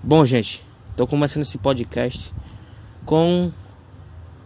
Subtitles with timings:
[0.00, 2.32] Bom, gente, estou começando esse podcast
[3.04, 3.50] com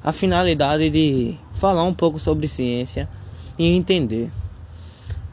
[0.02, 3.07] a finalidade de falar um pouco sobre ciência
[3.58, 4.30] e entender.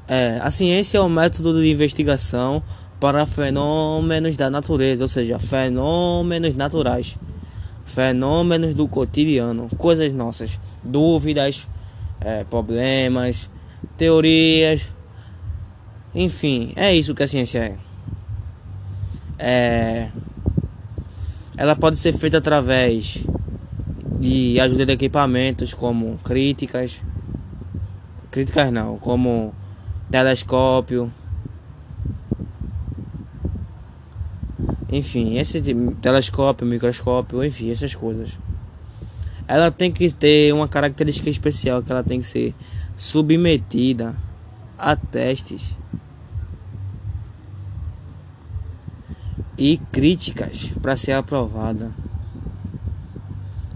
[0.10, 2.62] É, a ciência é o método de investigação
[3.00, 7.18] para fenômenos da natureza, ou seja, fenômenos naturais,
[7.86, 11.66] fenômenos do cotidiano, coisas nossas, dúvidas,
[12.20, 13.50] é, problemas,
[13.98, 14.82] teorias,
[16.14, 17.89] enfim, é isso que a ciência é.
[19.40, 20.12] É.
[21.58, 23.24] Ela pode ser feita através
[24.20, 27.02] de ajuda de equipamentos como críticas,
[28.30, 29.54] críticas não, como
[30.12, 31.12] telescópio,
[34.92, 35.62] enfim, esse
[36.02, 38.38] telescópio, microscópio, enfim, essas coisas.
[39.48, 42.56] Ela tem que ter uma característica especial que ela tem que ser
[42.96, 44.16] submetida
[44.78, 45.76] a testes
[49.60, 51.92] e críticas para ser aprovada.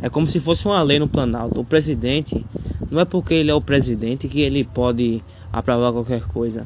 [0.01, 1.59] É como se fosse uma lei no Planalto.
[1.59, 2.45] O presidente,
[2.89, 6.65] não é porque ele é o presidente que ele pode aprovar qualquer coisa.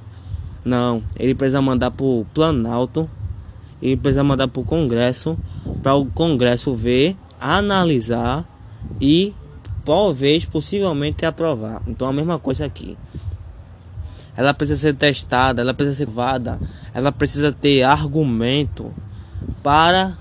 [0.64, 3.10] Não, ele precisa mandar para o Planalto,
[3.82, 5.38] ele precisa mandar para o Congresso,
[5.82, 8.48] para o Congresso ver, analisar
[9.02, 9.34] e
[9.84, 11.82] talvez possivelmente aprovar.
[11.88, 12.96] Então a mesma coisa aqui.
[14.36, 16.60] Ela precisa ser testada, ela precisa ser vada,
[16.94, 18.94] ela precisa ter argumento
[19.68, 20.18] para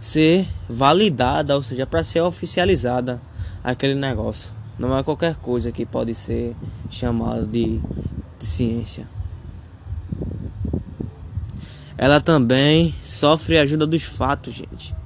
[0.00, 3.20] ser validada, ou seja, para ser oficializada
[3.62, 4.54] aquele negócio.
[4.78, 6.56] Não é qualquer coisa que pode ser
[6.88, 7.78] chamada de,
[8.38, 9.06] de ciência.
[11.98, 14.96] Ela também sofre ajuda dos fatos, gente.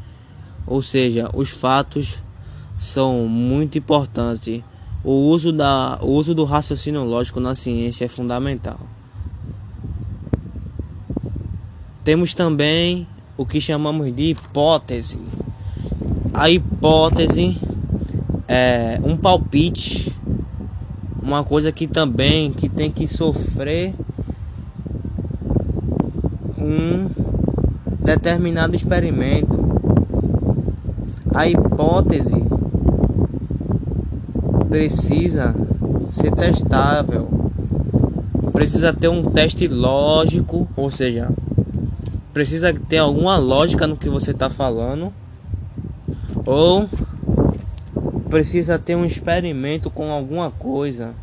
[0.64, 2.23] Ou seja, os fatos
[2.79, 4.62] são muito importantes.
[5.03, 8.79] O uso, da, o uso do raciocínio lógico na ciência é fundamental.
[12.05, 13.05] Temos também
[13.39, 15.20] o que chamamos de hipótese.
[16.34, 17.56] A hipótese
[18.48, 20.13] é um palpite,
[21.23, 23.95] uma coisa que também que tem que sofrer
[26.58, 27.08] um
[28.05, 29.57] determinado experimento.
[31.33, 32.42] A hipótese
[34.68, 35.55] precisa
[36.11, 37.29] ser testável.
[38.52, 41.30] Precisa ter um teste lógico, ou seja,
[42.33, 45.12] precisa ter alguma lógica no que você está falando
[46.46, 46.89] ou
[48.28, 51.14] precisa ter um experimento com alguma coisa.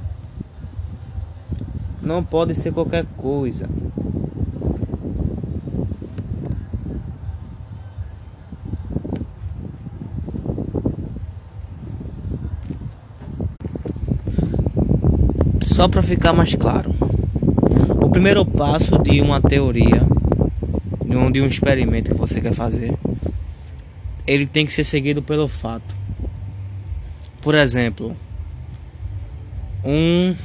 [2.01, 3.67] Não pode ser qualquer coisa.
[15.65, 16.95] Só para ficar mais claro,
[18.01, 20.14] o primeiro passo de uma teoria
[21.31, 22.93] de um experimento que você quer fazer,
[24.27, 25.95] ele tem que ser seguido pelo fato.
[27.41, 28.15] Por exemplo,
[29.83, 30.35] um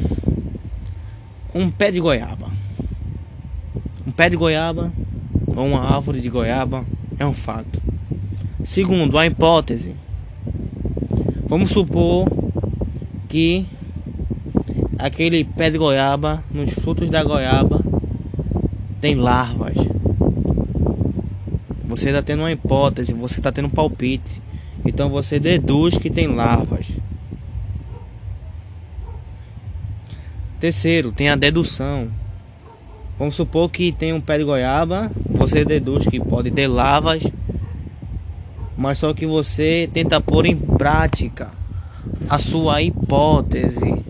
[1.55, 2.49] um pé de goiaba.
[4.07, 4.93] Um pé de goiaba
[5.47, 6.85] ou uma árvore de goiaba
[7.19, 7.81] é um fato.
[8.65, 9.95] Segundo, a hipótese.
[11.47, 12.29] Vamos supor
[13.29, 13.67] que
[14.99, 17.83] aquele pé de goiaba, nos frutos da goiaba,
[19.01, 19.90] tem larvas.
[22.01, 24.41] Você está tendo uma hipótese, você está tendo um palpite.
[24.87, 26.87] Então você deduz que tem larvas.
[30.59, 32.09] Terceiro, tem a dedução.
[33.19, 37.23] Vamos supor que tem um pé de goiaba, você deduz que pode ter larvas,
[38.79, 41.51] mas só que você tenta pôr em prática
[42.31, 44.03] a sua hipótese.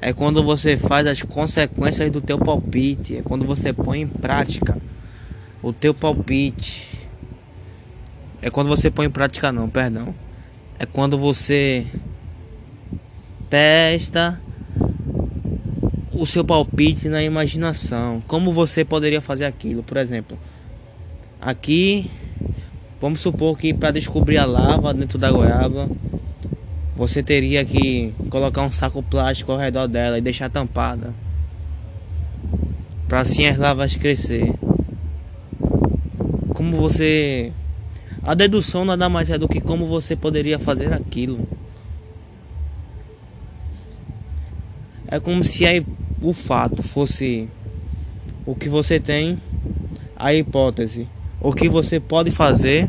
[0.00, 4.78] É quando você faz as consequências do teu palpite, é quando você põe em prática
[5.68, 7.08] o teu palpite.
[8.40, 10.14] É quando você põe em prática não, perdão.
[10.78, 11.86] É quando você
[13.50, 14.40] testa
[16.12, 18.22] o seu palpite na imaginação.
[18.26, 20.38] Como você poderia fazer aquilo, por exemplo.
[21.40, 22.10] Aqui,
[23.00, 25.88] vamos supor que para descobrir a lava dentro da goiaba,
[26.96, 31.14] você teria que colocar um saco plástico ao redor dela e deixar tampada.
[33.06, 34.54] Para assim as lavas crescer
[36.58, 37.52] como você.
[38.20, 41.46] A dedução nada mais é do que como você poderia fazer aquilo.
[45.06, 45.86] É como se aí
[46.20, 47.48] o fato fosse
[48.44, 49.38] o que você tem,
[50.16, 51.06] a hipótese,
[51.40, 52.88] o que você pode fazer,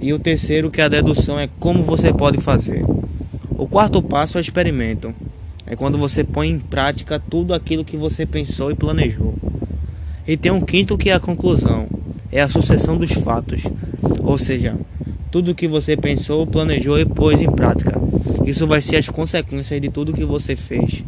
[0.00, 2.84] e o terceiro, que é a dedução, é como você pode fazer.
[3.50, 5.14] O quarto passo é o experimento.
[5.64, 9.36] É quando você põe em prática tudo aquilo que você pensou e planejou.
[10.26, 11.88] E tem um quinto que é a conclusão,
[12.30, 13.62] é a sucessão dos fatos.
[14.22, 14.76] Ou seja,
[15.30, 18.00] tudo que você pensou, planejou e pôs em prática.
[18.46, 21.04] Isso vai ser as consequências de tudo que você fez,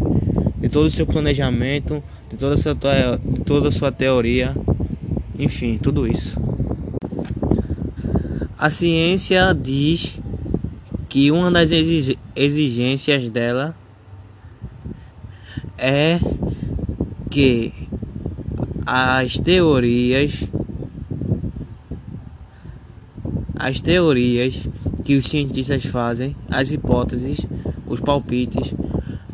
[0.60, 4.54] de todo o seu planejamento, de toda a sua, de toda a sua teoria,
[5.38, 6.38] enfim, tudo isso.
[8.58, 10.18] A ciência diz
[11.08, 11.70] que uma das
[12.36, 13.74] exigências dela
[15.78, 16.20] é
[17.30, 17.72] que
[18.84, 20.44] as teorias
[23.60, 24.62] as teorias
[25.04, 27.44] que os cientistas fazem, as hipóteses,
[27.86, 28.74] os palpites,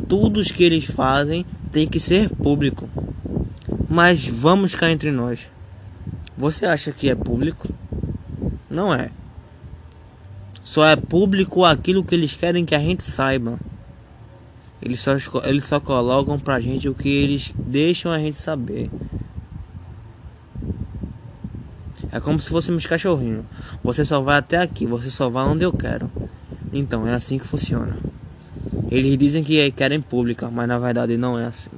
[0.08, 2.88] tudo que eles fazem tem que ser público.
[3.88, 5.48] Mas vamos cá entre nós.
[6.36, 7.68] Você acha que é público?
[8.68, 9.10] Não é.
[10.60, 13.60] Só é público aquilo que eles querem que a gente saiba.
[14.82, 18.90] Eles só, eles só colocam pra gente o que eles deixam a gente saber.
[22.16, 23.44] É como se fôssemos cachorrinho.
[23.84, 26.10] Você só vai até aqui, você só vai onde eu quero.
[26.72, 27.96] Então, é assim que funciona.
[28.90, 31.70] Eles dizem que querem pública, mas na verdade não é assim.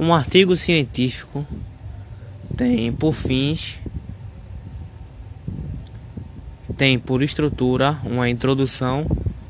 [0.00, 1.46] Um artigo científico
[2.56, 3.78] tem por fins
[6.76, 9.06] tem por estrutura uma introdução,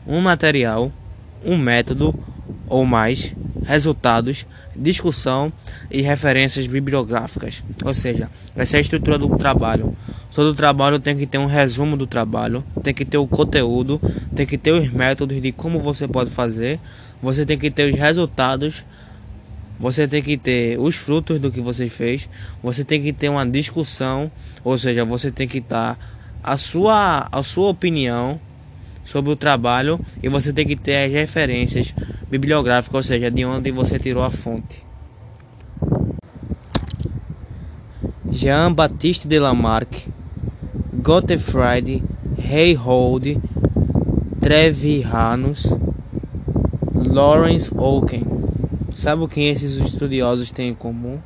[0.06, 0.92] um material,
[1.44, 2.14] um método
[2.68, 3.34] ou mais
[3.64, 4.46] resultados,
[4.78, 5.52] discussão
[5.90, 7.62] e referências bibliográficas.
[7.84, 9.96] Ou seja, essa é a estrutura do trabalho.
[10.32, 14.00] Todo trabalho tem que ter um resumo do trabalho, tem que ter o conteúdo,
[14.34, 16.78] tem que ter os métodos de como você pode fazer,
[17.22, 18.84] você tem que ter os resultados,
[19.78, 22.28] você tem que ter os frutos do que você fez,
[22.62, 24.30] você tem que ter uma discussão,
[24.64, 25.98] ou seja, você tem que estar
[26.42, 28.40] a sua a sua opinião
[29.06, 31.94] sobre o trabalho e você tem que ter as referências
[32.28, 34.84] bibliográficas, ou seja, de onde você tirou a fonte.
[38.30, 40.08] Jean-Baptiste de Lamarck,
[41.02, 42.02] Gottfried
[42.36, 43.40] Reinhold
[44.40, 45.66] Treviranus,
[46.94, 48.24] Lawrence Oken.
[48.92, 51.18] Sabe o que esses estudiosos têm em comum?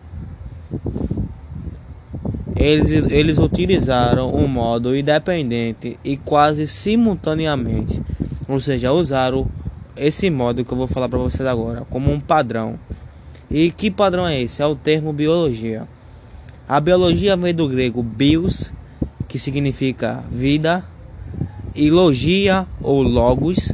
[2.61, 8.03] Eles, eles utilizaram um modo independente e quase simultaneamente,
[8.47, 9.49] ou seja, usaram
[9.97, 12.79] esse modo que eu vou falar para vocês agora como um padrão.
[13.51, 14.61] E que padrão é esse?
[14.61, 15.89] É o termo biologia.
[16.69, 18.75] A biologia vem do grego bios,
[19.27, 20.85] que significa vida,
[21.75, 23.73] e logia ou logos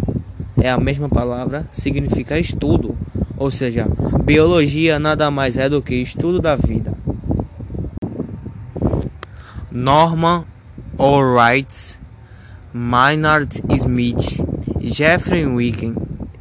[0.63, 2.97] é a mesma palavra, significa estudo.
[3.37, 3.89] Ou seja,
[4.23, 6.96] biologia nada mais é do que estudo da vida.
[9.77, 10.47] Norman
[10.99, 12.01] Allwright,
[12.73, 14.41] Maynard Smith,
[14.81, 15.95] Jeffrey Wicken,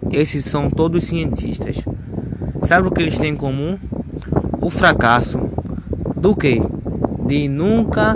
[0.09, 1.83] esses são todos cientistas.
[2.61, 3.77] Sabe o que eles têm em comum?
[4.61, 5.49] O fracasso
[6.15, 6.61] do que?
[7.27, 8.15] De nunca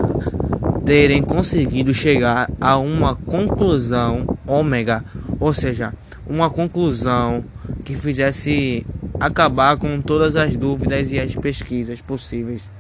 [0.86, 5.04] terem conseguido chegar a uma conclusão ômega,
[5.38, 5.94] ou seja,
[6.26, 7.44] uma conclusão
[7.84, 8.86] que fizesse
[9.20, 12.72] acabar com todas as dúvidas e as pesquisas possíveis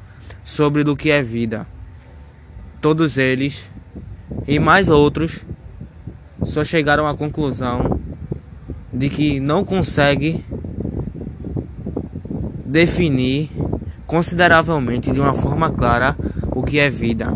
[0.41, 1.67] sobre do que é vida
[2.81, 3.69] todos eles
[4.47, 5.45] e mais outros
[6.43, 7.99] só chegaram à conclusão
[8.93, 10.43] de que não consegue
[12.65, 13.49] definir
[14.05, 16.15] consideravelmente de uma forma clara
[16.55, 17.33] o que é vida.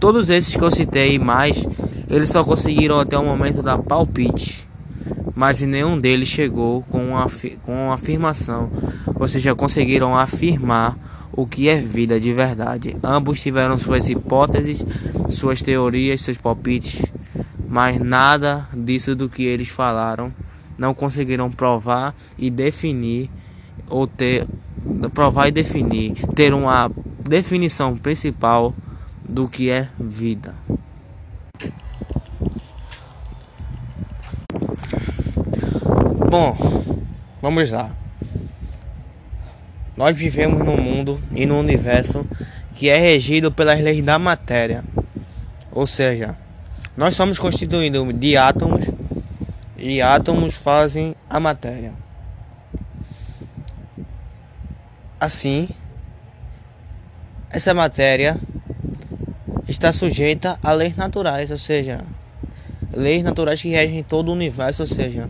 [0.00, 1.66] Todos esses que eu citei e mais,
[2.08, 4.68] eles só conseguiram até o momento da palpite,
[5.34, 7.26] mas nenhum deles chegou com uma,
[7.62, 8.70] com uma afirmação,
[9.14, 10.96] ou seja, conseguiram afirmar
[11.38, 12.96] o que é vida de verdade.
[13.00, 14.84] Ambos tiveram suas hipóteses,
[15.28, 17.00] suas teorias, seus palpites,
[17.68, 20.34] mas nada disso do que eles falaram
[20.76, 23.30] não conseguiram provar e definir
[23.88, 24.48] ou ter
[25.14, 26.90] provar e definir, ter uma
[27.22, 28.74] definição principal
[29.22, 30.56] do que é vida.
[36.28, 36.56] Bom,
[37.40, 37.97] vamos lá.
[39.98, 42.24] Nós vivemos num mundo e no universo
[42.76, 44.84] que é regido pelas leis da matéria.
[45.72, 46.36] Ou seja,
[46.96, 48.84] nós somos constituídos de átomos
[49.76, 51.92] e átomos fazem a matéria.
[55.18, 55.68] Assim,
[57.50, 58.36] essa matéria
[59.66, 61.98] está sujeita a leis naturais, ou seja,
[62.92, 65.28] leis naturais que regem todo o universo, ou seja,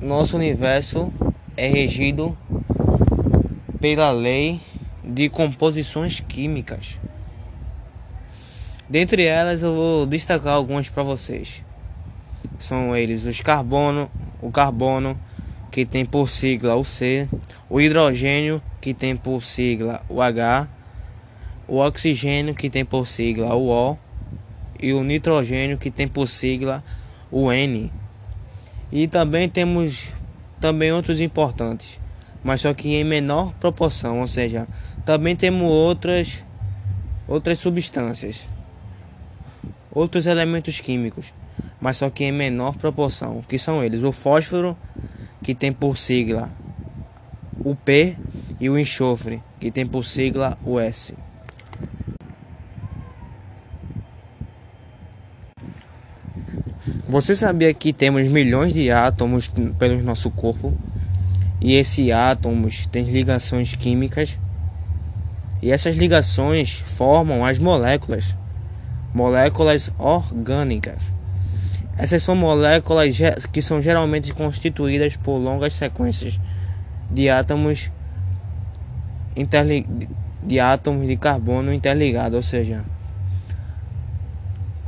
[0.00, 1.12] nosso universo
[1.56, 2.36] é regido
[3.80, 4.60] pela lei
[5.04, 6.98] de composições químicas.
[8.88, 11.64] Dentre elas eu vou destacar algumas para vocês.
[12.58, 15.18] São eles os carbono, o carbono
[15.70, 17.26] que tem por sigla o C,
[17.68, 20.68] o hidrogênio, que tem por sigla o H,
[21.66, 23.96] o oxigênio, que tem por sigla o O,
[24.78, 26.84] e o nitrogênio, que tem por sigla
[27.30, 27.90] o N.
[28.90, 30.08] E também temos
[30.62, 31.98] também outros importantes,
[32.44, 34.68] mas só que em menor proporção, ou seja,
[35.04, 36.44] também temos outras
[37.26, 38.48] outras substâncias,
[39.90, 41.34] outros elementos químicos,
[41.80, 44.76] mas só que em menor proporção, que são eles o fósforo,
[45.42, 46.48] que tem por sigla
[47.64, 48.16] o P,
[48.60, 51.14] e o enxofre, que tem por sigla o S.
[57.12, 59.46] Você sabia que temos milhões de átomos
[59.78, 60.72] pelo nosso corpo?
[61.60, 64.38] E esses átomos têm ligações químicas?
[65.60, 68.34] E essas ligações formam as moléculas,
[69.12, 71.12] moléculas orgânicas.
[71.98, 73.14] Essas são moléculas
[73.52, 76.40] que são geralmente constituídas por longas sequências
[77.10, 77.90] de átomos
[80.42, 82.82] de átomos de carbono interligados, ou seja,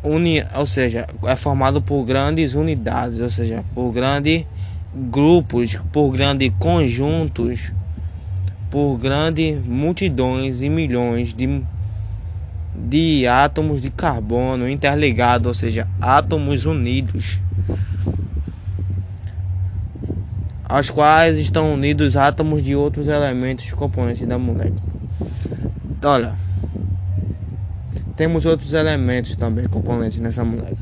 [0.05, 4.47] uni, ou seja, é formado por grandes unidades, ou seja, por grandes
[4.95, 7.73] grupos, por grandes conjuntos,
[8.71, 11.63] por grandes multidões e milhões de,
[12.75, 17.41] de átomos de carbono interligados, ou seja, átomos unidos,
[20.65, 24.83] aos quais estão unidos átomos de outros elementos componentes da molécula.
[26.05, 26.44] Olha,
[28.17, 30.79] temos outros elementos também componentes nessa molécula.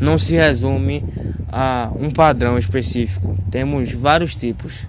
[0.00, 1.04] Não se resume
[1.48, 3.36] a um padrão específico.
[3.50, 4.86] Temos vários tipos,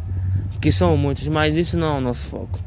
[0.59, 2.59] que são muitos, mas isso não é o nosso foco.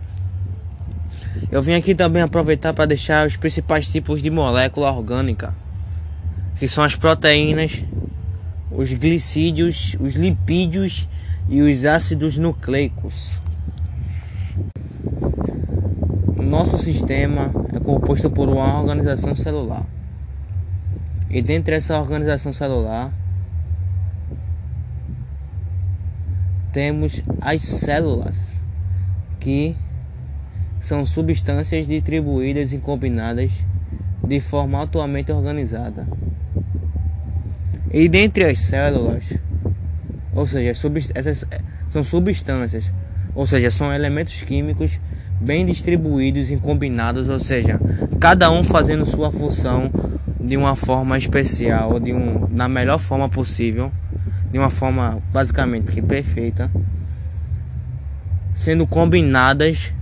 [1.50, 5.54] Eu vim aqui também aproveitar para deixar os principais tipos de molécula orgânica,
[6.59, 7.85] que são as proteínas,
[8.71, 11.09] os glicídios, os lipídios
[11.49, 13.31] e os ácidos nucleicos.
[16.54, 19.84] Nosso sistema é composto por uma organização celular.
[21.28, 23.12] E dentro dessa organização celular
[26.73, 28.50] temos as células,
[29.40, 29.75] que
[30.80, 33.50] são substâncias distribuídas e combinadas
[34.25, 36.06] de forma atualmente organizada.
[37.92, 39.25] E dentre as células,
[40.32, 40.70] ou seja,
[41.16, 41.44] essas
[41.90, 42.92] são substâncias,
[43.34, 45.00] ou seja, são elementos químicos
[45.41, 47.81] bem distribuídos e combinados, ou seja,
[48.21, 49.91] cada um fazendo sua função
[50.41, 53.91] de uma forma especial, de um, na melhor forma possível,
[54.50, 56.71] de uma forma basicamente perfeita,
[58.55, 59.93] sendo combinadas,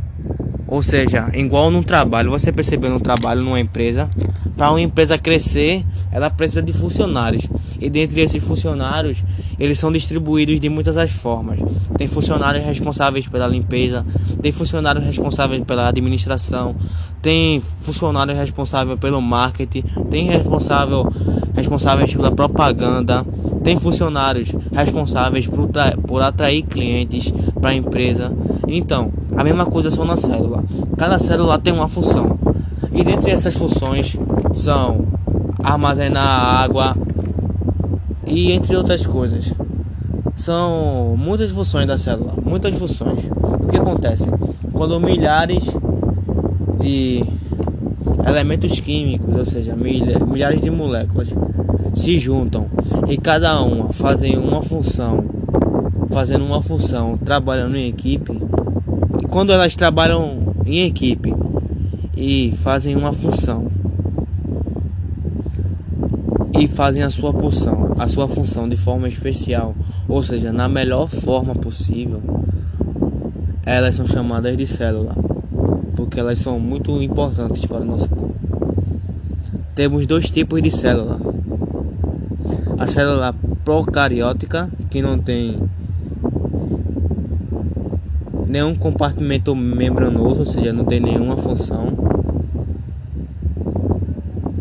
[0.73, 4.09] ou seja, igual no trabalho, você percebeu no trabalho numa empresa,
[4.57, 7.47] para uma empresa crescer, ela precisa de funcionários.
[7.79, 9.23] E dentre esses funcionários,
[9.59, 11.61] eles são distribuídos de muitas as formas.
[11.99, 14.03] Tem funcionários responsáveis pela limpeza,
[14.41, 16.75] tem funcionários responsáveis pela administração,
[17.21, 21.07] tem funcionários responsáveis pelo marketing, tem responsável
[21.55, 23.27] responsáveis pela propaganda,
[23.63, 25.69] tem funcionários responsáveis por,
[26.07, 28.33] por atrair clientes para a empresa.
[28.67, 30.65] Então, a mesma coisa são na célula.
[30.97, 32.39] Cada célula tem uma função.
[32.93, 34.17] E dentre essas funções
[34.53, 35.07] são
[35.63, 36.97] armazenar água,
[38.27, 39.53] e entre outras coisas.
[40.35, 43.29] São muitas funções da célula, muitas funções.
[43.61, 44.29] O que acontece?
[44.73, 45.77] Quando milhares
[46.81, 47.27] de
[48.33, 51.35] elementos químicos, ou seja, milhares de moléculas
[51.95, 52.67] se juntam
[53.09, 55.25] e cada uma fazem uma função,
[56.11, 58.33] fazendo uma função, trabalhando em equipe.
[59.21, 61.35] E quando elas trabalham em equipe
[62.17, 63.71] e fazem uma função
[66.59, 69.75] e fazem a sua função, a sua função de forma especial,
[70.09, 72.23] ou seja, na melhor forma possível,
[73.65, 75.15] elas são chamadas de célula,
[75.95, 78.35] porque elas são muito importantes para o nosso corpo.
[79.75, 81.21] Temos dois tipos de célula.
[82.79, 83.35] A célula
[83.65, 85.59] procariótica, que não tem
[88.49, 92.13] nenhum compartimento membranoso, ou seja, não tem nenhuma função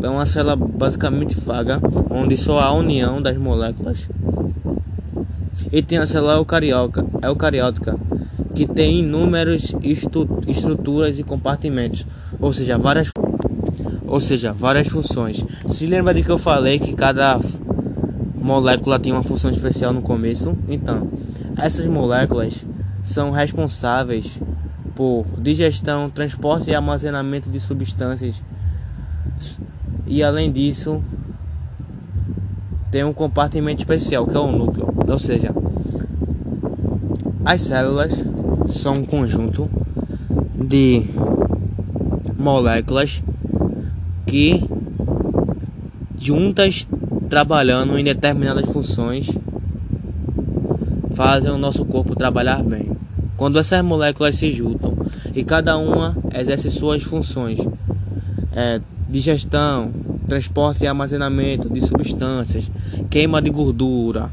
[0.02, 4.08] é uma célula basicamente vaga, onde só há união das moléculas.
[5.70, 7.96] E tem a célula eucariótica
[8.54, 9.74] que tem inúmeras
[10.46, 12.06] estruturas e compartimentos,
[12.40, 13.10] ou seja, várias
[14.06, 15.42] ou seja, várias funções.
[15.66, 17.38] Se lembra de que eu falei que cada
[18.34, 20.54] molécula tem uma função especial no começo?
[20.68, 21.08] Então,
[21.56, 22.66] essas moléculas
[23.02, 24.38] são responsáveis
[24.94, 28.42] por digestão, transporte e armazenamento de substâncias
[30.06, 31.02] e além disso,
[32.90, 35.54] tem um compartimento especial que é o núcleo, ou seja,
[37.44, 38.24] as células
[38.68, 39.70] são um conjunto
[40.54, 41.04] de
[42.38, 43.22] moléculas
[44.26, 44.64] que
[46.18, 46.86] juntas
[47.28, 49.30] trabalhando em determinadas funções
[51.14, 52.90] fazem o nosso corpo trabalhar bem.
[53.36, 54.96] Quando essas moléculas se juntam
[55.34, 57.58] e cada uma exerce suas funções,
[58.54, 59.90] é, digestão,
[60.28, 62.70] transporte e armazenamento de substâncias,
[63.10, 64.30] queima de gordura,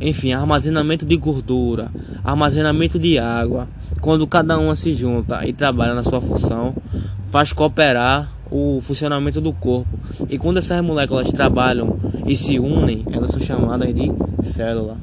[0.00, 1.90] enfim, armazenamento de gordura,
[2.24, 3.68] armazenamento de água.
[4.00, 6.74] Quando cada uma se junta e trabalha na sua função,
[7.30, 9.88] faz cooperar o funcionamento do corpo.
[10.28, 11.96] E quando essas moléculas trabalham
[12.26, 14.12] e se unem, elas são chamadas de
[14.42, 14.96] célula.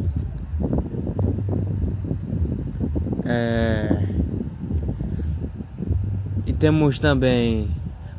[3.26, 4.04] É...
[6.46, 7.70] E temos também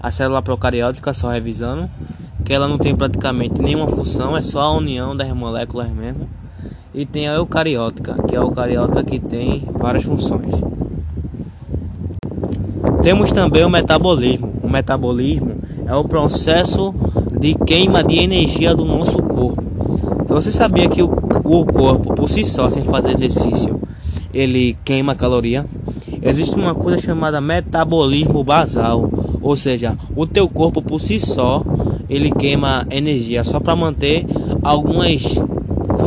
[0.00, 1.90] a célula procariótica, só revisando,
[2.44, 6.28] que ela não tem praticamente nenhuma função, é só a união das moléculas mesmo.
[6.94, 10.52] E tem a eucariótica, que é a eucariota que tem várias funções.
[13.02, 14.52] Temos também o metabolismo.
[14.62, 15.52] O metabolismo
[15.86, 16.94] é o processo
[17.38, 19.62] de queima de energia do nosso corpo.
[20.22, 21.10] Então, você sabia que o,
[21.44, 23.80] o corpo, por si só, sem fazer exercício,
[24.32, 25.64] ele queima caloria?
[26.20, 31.62] Existe uma coisa chamada metabolismo basal, ou seja, o teu corpo por si só
[32.08, 34.26] ele queima energia só para manter
[34.62, 35.40] algumas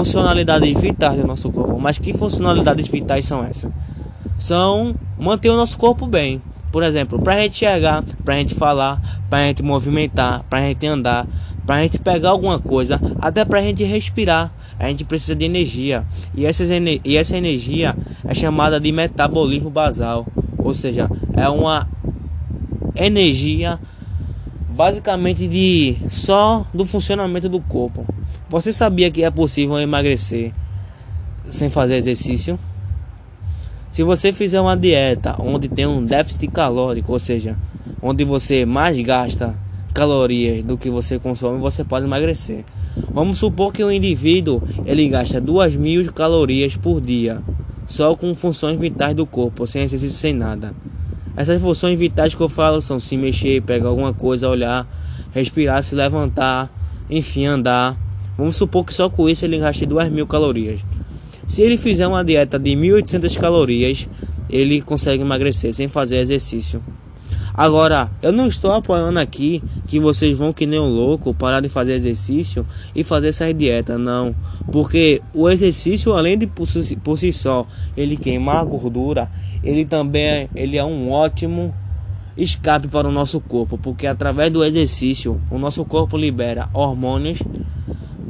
[0.01, 1.79] funcionalidades vitais do nosso corpo.
[1.79, 3.71] Mas que funcionalidades vitais são essas?
[4.37, 6.41] São manter o nosso corpo bem.
[6.71, 10.59] Por exemplo, para a gente chegar, para a gente falar, para a gente movimentar, para
[10.59, 11.27] a gente andar,
[11.65, 15.45] para a gente pegar alguma coisa, até para a gente respirar, a gente precisa de
[15.45, 16.05] energia.
[16.33, 20.25] E, essas, e essa energia é chamada de metabolismo basal,
[20.57, 21.87] ou seja, é uma
[22.95, 23.79] energia
[24.69, 28.05] basicamente de só do funcionamento do corpo.
[28.51, 30.51] Você sabia que é possível emagrecer
[31.45, 32.59] sem fazer exercício?
[33.89, 37.57] Se você fizer uma dieta onde tem um déficit calórico, ou seja,
[38.01, 39.57] onde você mais gasta
[39.93, 42.65] calorias do que você consome, você pode emagrecer.
[43.13, 47.41] Vamos supor que o indivíduo ele gasta duas mil calorias por dia,
[47.85, 50.75] só com funções vitais do corpo, sem exercício, sem nada.
[51.37, 54.85] Essas funções vitais que eu falo são se mexer, pegar alguma coisa, olhar,
[55.31, 56.69] respirar, se levantar,
[57.09, 58.10] enfim, andar.
[58.41, 60.81] Vamos supor que só com isso ele gaste 2 mil calorias.
[61.45, 64.09] Se ele fizer uma dieta de 1.800 calorias,
[64.49, 66.83] ele consegue emagrecer sem fazer exercício.
[67.53, 71.69] Agora, eu não estou apoiando aqui que vocês vão que nem um louco parar de
[71.69, 74.35] fazer exercício e fazer essa dieta, não.
[74.71, 79.31] Porque o exercício, além de por si, por si só ele queimar a gordura,
[79.63, 81.75] ele também é, ele é um ótimo
[82.35, 87.37] escape para o nosso corpo, porque através do exercício o nosso corpo libera hormônios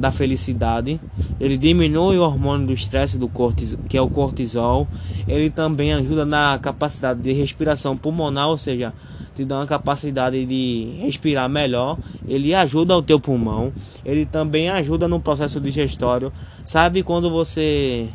[0.02, 1.00] da felicidade,
[1.38, 4.88] ele diminui o hormônio do estresse do cortisol, que é o cortisol,
[5.28, 8.92] ele também ajuda na capacidade de respiração pulmonar, ou seja,
[9.32, 13.72] te dá uma capacidade de respirar melhor, ele ajuda o teu pulmão,
[14.04, 16.32] ele também ajuda no processo digestório.
[16.64, 18.08] Sabe quando você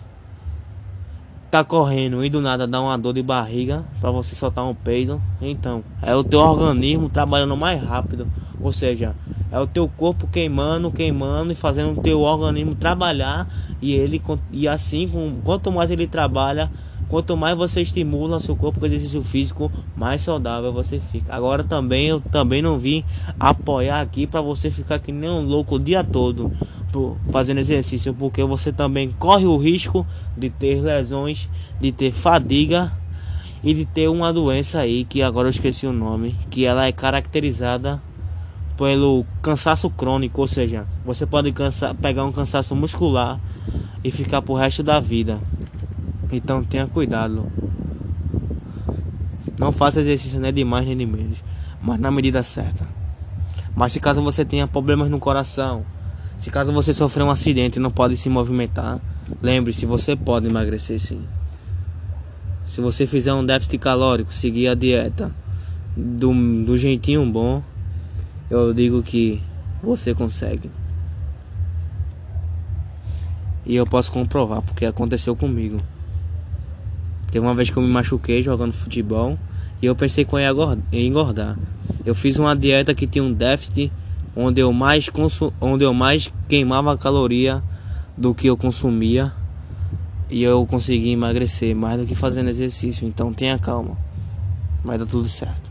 [1.57, 5.19] tá correndo e do nada dá uma dor de barriga para você soltar um peido?
[5.41, 8.27] Então, é o teu organismo trabalhando mais rápido,
[8.61, 9.15] ou seja,
[9.51, 13.47] é o teu corpo queimando, queimando e fazendo o teu organismo trabalhar
[13.81, 15.09] e ele e assim,
[15.43, 16.69] quanto mais ele trabalha,
[17.09, 21.33] Quanto mais você estimula seu corpo com exercício físico, mais saudável você fica.
[21.33, 23.03] Agora também eu também não vim
[23.39, 26.51] apoiar aqui para você ficar que nem um louco o dia todo
[27.31, 32.91] fazendo exercício, porque você também corre o risco de ter lesões, de ter fadiga
[33.63, 36.91] e de ter uma doença aí que agora eu esqueci o nome, que ela é
[36.91, 38.01] caracterizada
[38.77, 43.39] pelo cansaço crônico, ou seja, você pode cansar, pegar um cansaço muscular
[44.03, 45.39] e ficar pro resto da vida.
[46.31, 47.51] Então tenha cuidado.
[49.59, 51.43] Não faça exercício nem de mais nem de menos,
[51.81, 52.87] mas na medida certa.
[53.75, 55.85] Mas se caso você tenha problemas no coração,
[56.35, 58.99] se caso você sofrer um acidente e não pode se movimentar,
[59.41, 61.23] lembre-se, você pode emagrecer sim.
[62.65, 65.33] Se você fizer um déficit calórico, seguir a dieta
[65.95, 67.63] do, do jeitinho bom,
[68.49, 69.41] eu digo que
[69.81, 70.69] você consegue.
[73.65, 75.81] E eu posso comprovar, porque aconteceu comigo.
[77.31, 79.37] Teve uma vez que eu me machuquei jogando futebol
[79.81, 80.53] e eu pensei que eu ia
[80.93, 81.57] engordar.
[82.05, 83.91] Eu fiz uma dieta que tinha um déficit
[84.35, 85.09] onde eu mais,
[85.59, 87.61] onde eu mais queimava caloria
[88.15, 89.31] do que eu consumia
[90.29, 93.07] e eu consegui emagrecer mais do que fazendo exercício.
[93.07, 93.97] Então tenha calma,
[94.83, 95.67] vai dar tudo certo.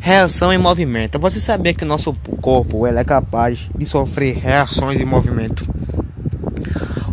[0.00, 1.18] Reação em movimento.
[1.18, 5.66] Você sabia que o nosso corpo ele é capaz de sofrer reações em movimento?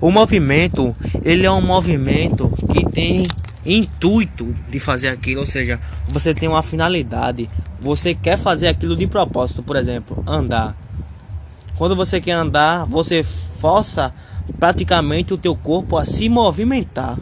[0.01, 3.27] O movimento, ele é um movimento que tem
[3.65, 7.49] intuito de fazer aquilo, ou seja, você tem uma finalidade,
[7.81, 10.75] você quer fazer aquilo de propósito, por exemplo, andar.
[11.77, 14.13] Quando você quer andar, você força
[14.57, 17.17] praticamente o teu corpo a se movimentar,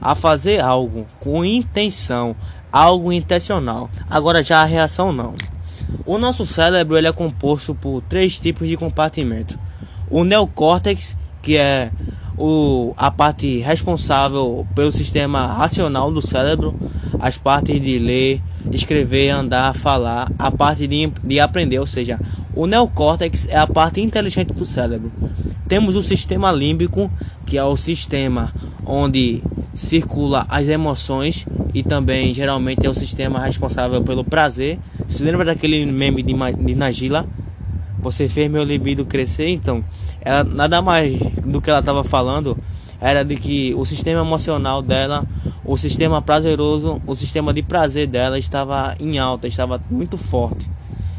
[0.00, 2.34] a fazer algo com intenção,
[2.72, 3.90] algo intencional.
[4.08, 5.34] Agora já a reação não.
[6.06, 9.58] O nosso cérebro ele é composto por três tipos de compartimento.
[10.10, 11.90] O neocórtex, que é
[12.44, 16.74] o, a parte responsável pelo sistema racional do cérebro,
[17.20, 22.18] as partes de ler, escrever, andar, falar, a parte de, de aprender, ou seja,
[22.52, 25.12] o neocórtex é a parte inteligente do cérebro.
[25.68, 27.08] Temos o sistema límbico,
[27.46, 28.52] que é o sistema
[28.84, 29.40] onde
[29.72, 34.80] circula as emoções e também geralmente é o sistema responsável pelo prazer.
[35.06, 37.24] Se lembra daquele meme de, de Nagila?
[38.02, 39.82] Você fez meu libido crescer, então
[40.20, 42.58] ela nada mais do que ela estava falando
[43.00, 45.24] era de que o sistema emocional dela,
[45.64, 50.70] o sistema prazeroso, o sistema de prazer dela estava em alta, estava muito forte.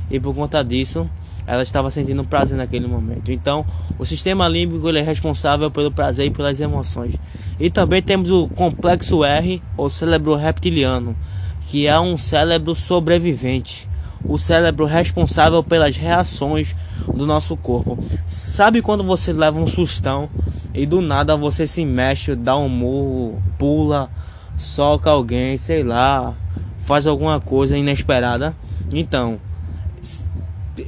[0.10, 1.10] E por conta disso,
[1.46, 3.32] ela estava sentindo prazer naquele momento.
[3.32, 3.66] Então,
[4.00, 7.16] o sistema límbico é responsável pelo prazer e pelas emoções.
[7.60, 11.16] E também temos o complexo R, ou cérebro reptiliano,
[11.68, 13.90] que é um cérebro sobrevivente.
[14.26, 16.76] O cérebro responsável pelas reações
[17.14, 17.98] do nosso corpo.
[18.26, 20.30] Sabe quando você leva um sustão
[20.74, 24.10] e do nada você se mexe, dá um murro, pula,
[24.58, 26.36] soca alguém, sei lá,
[26.78, 28.56] faz alguma coisa inesperada?
[28.94, 29.40] Então,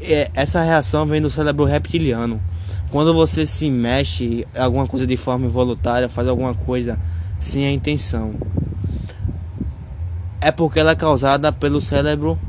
[0.01, 2.41] é, essa reação vem do cérebro reptiliano.
[2.89, 6.97] Quando você se mexe alguma coisa de forma involuntária, faz alguma coisa
[7.39, 8.33] sem a intenção,
[10.39, 12.39] é porque ela é causada pelo cérebro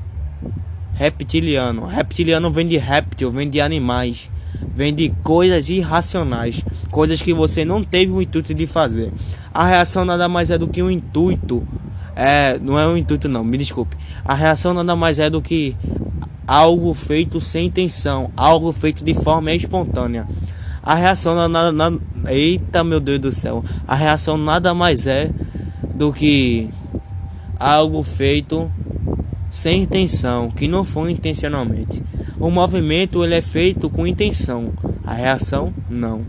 [0.96, 1.86] reptiliano.
[1.86, 4.30] Reptiliano vem de réptil, vem de animais,
[4.74, 9.12] vem de coisas irracionais, coisas que você não teve o intuito de fazer.
[9.52, 11.66] A reação nada mais é do que um intuito.
[12.16, 13.96] É, não é um intuito não, me desculpe.
[14.24, 15.76] A reação nada mais é do que
[16.46, 20.26] algo feito sem intenção, algo feito de forma espontânea.
[20.82, 21.72] A reação nada,
[22.28, 25.30] eita meu Deus do céu, a reação nada mais é
[25.94, 26.70] do que
[27.58, 28.70] algo feito
[29.48, 32.02] sem intenção, que não foi intencionalmente.
[32.38, 34.72] O movimento ele é feito com intenção,
[35.04, 36.24] a reação não.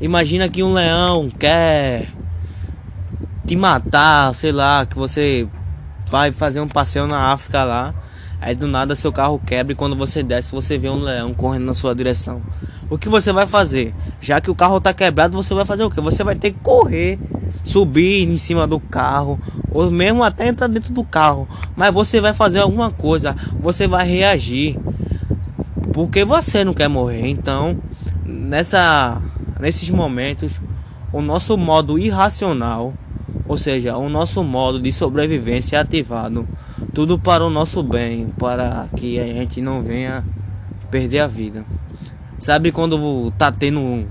[0.00, 2.08] Imagina que um leão quer
[3.46, 5.46] te matar, sei lá, que você
[6.10, 7.94] vai fazer um passeio na África lá,
[8.40, 11.64] aí do nada seu carro quebra e quando você desce você vê um leão correndo
[11.64, 12.40] na sua direção.
[12.88, 13.94] O que você vai fazer?
[14.20, 16.00] Já que o carro tá quebrado, você vai fazer o que?
[16.00, 17.18] Você vai ter que correr,
[17.62, 19.38] subir em cima do carro,
[19.70, 21.48] ou mesmo até entrar dentro do carro.
[21.76, 24.76] Mas você vai fazer alguma coisa, você vai reagir.
[25.92, 27.28] Porque você não quer morrer.
[27.28, 27.78] Então,
[28.24, 29.22] nessa
[29.60, 30.60] nesses momentos,
[31.12, 32.94] o nosso modo irracional
[33.50, 36.46] ou seja, o nosso modo de sobrevivência é ativado.
[36.92, 40.24] Tudo para o nosso bem, para que a gente não venha
[40.90, 41.64] perder a vida.
[42.38, 44.06] Sabe quando tá tendo um,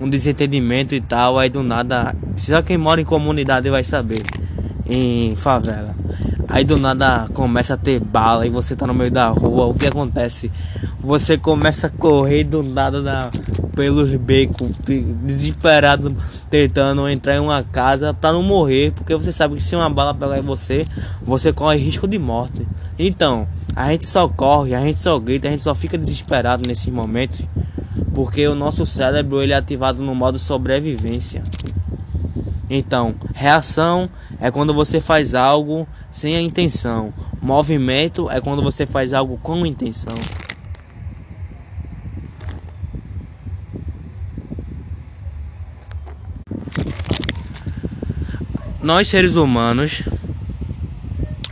[0.00, 4.22] um desentendimento e tal, aí do nada, só quem mora em comunidade vai saber,
[4.86, 5.96] em favela.
[6.46, 9.66] Aí do nada começa a ter bala e você tá no meio da rua.
[9.66, 10.50] O que acontece?
[11.08, 13.30] Você começa a correr do nada da,
[13.74, 14.70] pelos becos,
[15.24, 16.14] desesperado,
[16.50, 20.12] tentando entrar em uma casa para não morrer, porque você sabe que se uma bala
[20.12, 20.86] pegar em você,
[21.22, 22.68] você corre risco de morte.
[22.98, 26.92] Então, a gente só corre, a gente só grita, a gente só fica desesperado nesses
[26.92, 27.40] momentos,
[28.12, 31.42] porque o nosso cérebro ele é ativado no modo sobrevivência.
[32.68, 37.14] Então, reação é quando você faz algo sem a intenção.
[37.40, 40.12] Movimento é quando você faz algo com intenção.
[48.82, 50.02] Nós seres humanos,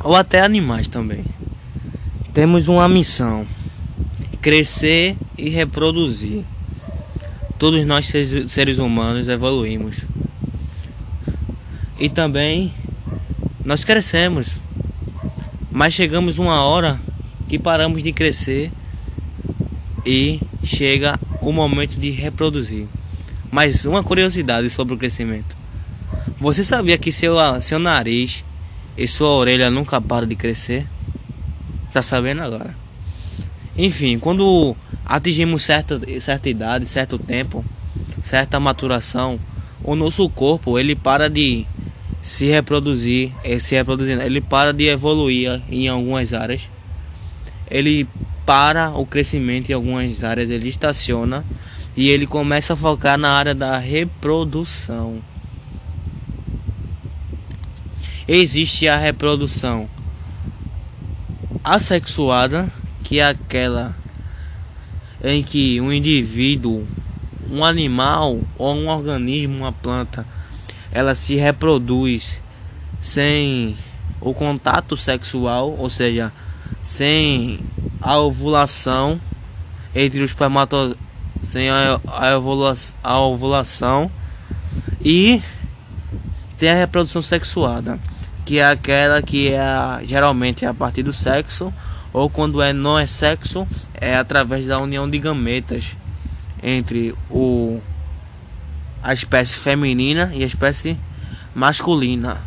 [0.03, 1.25] ou até animais também,
[2.33, 3.47] temos uma missão:
[4.41, 6.45] crescer e reproduzir.
[7.59, 8.13] Todos nós
[8.49, 10.05] seres humanos evoluímos
[11.99, 12.73] e também
[13.65, 14.55] nós crescemos.
[15.71, 17.01] Mas chegamos uma hora
[17.49, 18.71] que paramos de crescer
[20.05, 22.87] e chega o momento de reproduzir.
[23.51, 25.56] Mas uma curiosidade sobre o crescimento.
[26.39, 28.45] Você sabia que seu, seu nariz
[28.97, 30.87] e sua orelha nunca param de crescer?
[31.95, 32.77] Tá sabendo agora?
[33.75, 37.65] Enfim, quando atingimos certa, certa idade, certo tempo,
[38.21, 39.41] certa maturação,
[39.83, 41.67] o nosso corpo ele para de
[42.21, 46.69] se reproduzir, eh, se reproduzindo, ele para de evoluir em algumas áreas.
[47.71, 48.07] Ele
[48.45, 51.45] para o crescimento em algumas áreas, ele estaciona
[51.97, 55.23] e ele começa a focar na área da reprodução.
[58.29, 59.89] Existe a reprodução
[61.63, 62.69] assexuada,
[63.03, 63.95] que é aquela
[65.23, 66.87] em que um indivíduo,
[67.51, 70.27] um animal ou um organismo, uma planta,
[70.93, 72.41] ela se reproduz
[73.01, 73.77] sem
[74.21, 76.33] o contato sexual, ou seja,
[76.83, 77.61] sem
[78.01, 79.21] a ovulação
[79.95, 80.99] entre os espermatozoides,
[81.43, 82.01] sem a,
[83.03, 84.11] a, ovulação,
[85.01, 85.41] e
[86.59, 87.99] tem a reprodução sexuada,
[88.47, 89.61] que é aquela que é
[90.05, 91.75] geralmente é a partir do sexo
[92.13, 95.97] ou quando é não é sexo é através da união de gametas
[96.63, 97.81] entre o
[99.03, 100.99] a espécie feminina e a espécie
[101.55, 102.39] masculina.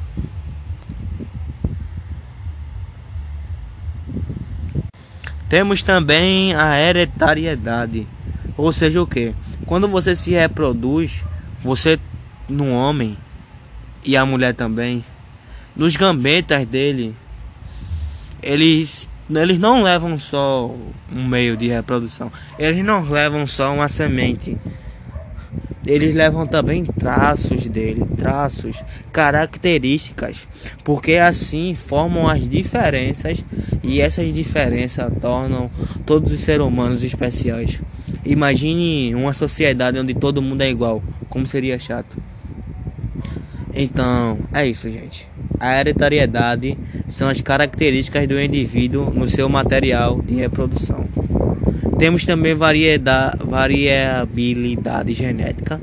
[5.47, 8.07] Temos também a hereditariedade,
[8.55, 9.33] ou seja, o que?
[9.65, 11.23] Quando você se reproduz,
[11.63, 11.99] você
[12.47, 13.17] no homem
[14.05, 15.03] e a mulher também,
[15.79, 17.15] nos gambetas dele,
[18.43, 20.75] eles eles não levam só
[21.09, 24.57] um meio de reprodução, eles não levam só uma semente,
[25.85, 30.49] eles levam também traços dele, traços, características,
[30.83, 33.45] porque assim formam as diferenças
[33.81, 35.71] e essas diferenças tornam
[36.05, 37.81] todos os seres humanos especiais.
[38.25, 42.17] Imagine uma sociedade onde todo mundo é igual, como seria chato.
[43.73, 45.28] Então, é isso, gente.
[45.59, 51.05] A hereditariedade são as características do indivíduo no seu material de reprodução.
[51.97, 55.81] Temos também variabilidade genética,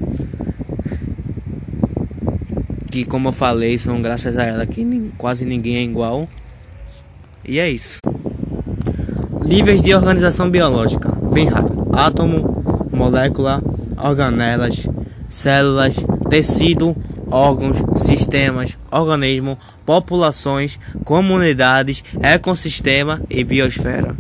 [2.90, 6.26] que como eu falei, são graças a ela que quase ninguém é igual.
[7.44, 7.98] E é isso.
[9.44, 13.62] Níveis de organização biológica, bem rápido: átomo, molécula,
[14.02, 14.88] organelas,
[15.28, 15.96] células,
[16.30, 16.96] tecido,
[17.30, 24.16] órgãos, sistemas, organismo, populações, comunidades, ecossistema e biosfera.